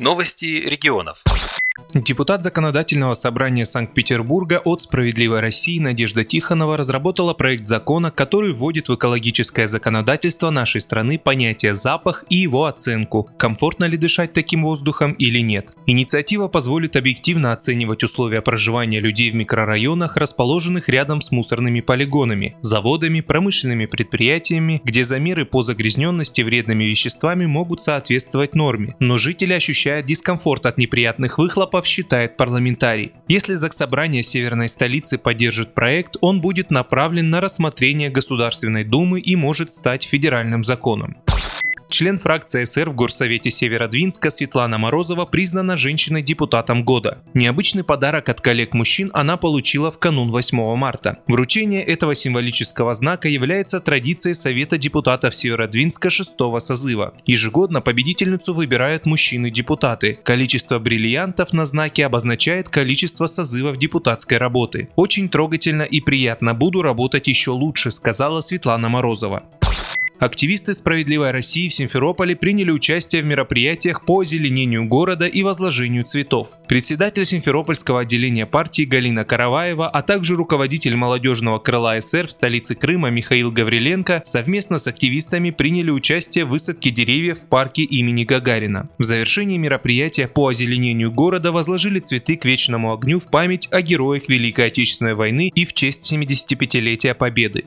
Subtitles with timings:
[0.00, 1.24] Новости регионов.
[1.94, 8.94] Депутат Законодательного собрания Санкт-Петербурга от «Справедливой России» Надежда Тихонова разработала проект закона, который вводит в
[8.94, 15.38] экологическое законодательство нашей страны понятие «запах» и его оценку, комфортно ли дышать таким воздухом или
[15.38, 15.70] нет.
[15.86, 23.22] Инициатива позволит объективно оценивать условия проживания людей в микрорайонах, расположенных рядом с мусорными полигонами, заводами,
[23.22, 30.66] промышленными предприятиями, где замеры по загрязненности вредными веществами могут соответствовать норме, но жители ощущают дискомфорт
[30.66, 33.12] от неприятных выхлопов Попов считает парламентарий.
[33.28, 39.70] Если Заксобрание северной столицы поддержит проект, он будет направлен на рассмотрение Государственной Думы и может
[39.70, 41.18] стать федеральным законом.
[41.98, 47.24] Член фракции СР в Горсовете Северодвинска Светлана Морозова признана женщиной-депутатом года.
[47.34, 51.18] Необычный подарок от коллег-мужчин она получила в канун 8 марта.
[51.26, 57.14] Вручение этого символического знака является традицией Совета депутатов Северодвинска 6 созыва.
[57.26, 60.20] Ежегодно победительницу выбирают мужчины-депутаты.
[60.22, 64.88] Количество бриллиантов на знаке обозначает количество созывов депутатской работы.
[64.94, 69.42] Очень трогательно и приятно, буду работать еще лучше, сказала Светлана Морозова.
[70.18, 76.58] Активисты «Справедливой России» в Симферополе приняли участие в мероприятиях по озеленению города и возложению цветов.
[76.66, 83.10] Председатель Симферопольского отделения партии Галина Караваева, а также руководитель молодежного крыла СР в столице Крыма
[83.10, 88.88] Михаил Гавриленко совместно с активистами приняли участие в высадке деревьев в парке имени Гагарина.
[88.98, 94.28] В завершении мероприятия по озеленению города возложили цветы к вечному огню в память о героях
[94.28, 97.66] Великой Отечественной войны и в честь 75-летия Победы.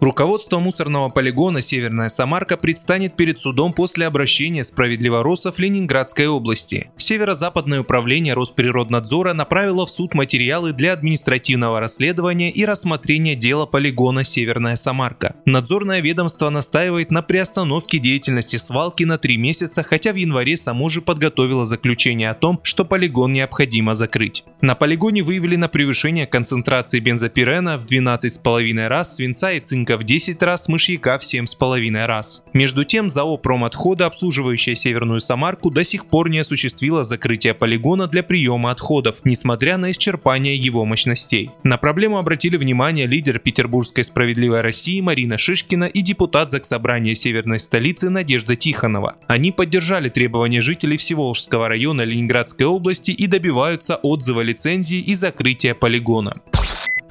[0.00, 6.90] Руководство мусорного полигона «Северная Самарка» предстанет перед судом после обращения справедливоросов Ленинградской области.
[6.96, 14.76] Северо-западное управление Росприроднадзора направило в суд материалы для административного расследования и рассмотрения дела полигона «Северная
[14.76, 15.34] Самарка».
[15.46, 21.02] Надзорное ведомство настаивает на приостановке деятельности свалки на три месяца, хотя в январе само же
[21.02, 24.44] подготовило заключение о том, что полигон необходимо закрыть.
[24.60, 30.68] На полигоне выявлено превышение концентрации бензопирена в 12,5 раз, свинца и цинка в 10 раз,
[30.68, 32.44] мышьяка в 7,5 раз.
[32.52, 38.22] Между тем, ЗАО «Промотходы», обслуживающая Северную Самарку, до сих пор не осуществила закрытие полигона для
[38.22, 41.50] приема отходов, несмотря на исчерпание его мощностей.
[41.62, 48.10] На проблему обратили внимание лидер Петербургской справедливой России Марина Шишкина и депутат Заксобрания Северной столицы
[48.10, 49.16] Надежда Тихонова.
[49.26, 56.36] Они поддержали требования жителей Всеволжского района Ленинградской области и добиваются отзыва лицензии и закрытия полигона.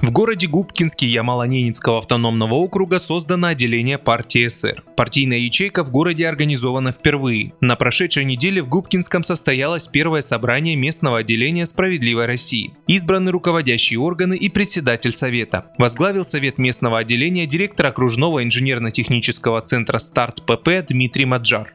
[0.00, 4.84] В городе Губкинске Ямало-Ненецкого автономного округа создано отделение партии СР.
[4.96, 7.52] Партийная ячейка в городе организована впервые.
[7.60, 12.74] На прошедшей неделе в Губкинском состоялось первое собрание местного отделения «Справедливой России».
[12.86, 15.72] Избраны руководящие органы и председатель совета.
[15.78, 21.72] Возглавил совет местного отделения директор окружного инженерно-технического центра «Старт ПП» Дмитрий Маджар.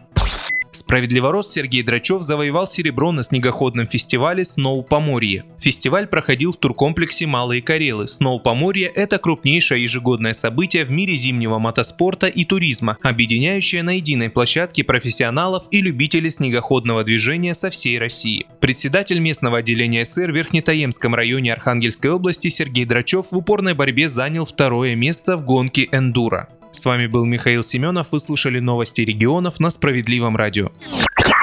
[0.73, 5.45] Справедливорост Сергей Драчев завоевал серебро на снегоходном фестивале «Сноу Поморье».
[5.59, 8.07] Фестиваль проходил в туркомплексе «Малые Карелы».
[8.07, 14.31] «Сноу Поморье»— это крупнейшее ежегодное событие в мире зимнего мотоспорта и туризма, объединяющее на единой
[14.31, 18.47] площадке профессионалов и любителей снегоходного движения со всей России.
[18.59, 24.45] Председатель местного отделения СР в Верхнетаемском районе Архангельской области Сергей Драчев в упорной борьбе занял
[24.45, 26.50] второе место в гонке эндуро.
[26.73, 28.07] С вами был Михаил Семенов.
[28.11, 30.72] Вы слушали новости регионов на Справедливом радио.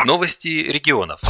[0.04, 1.20] Новости регионов.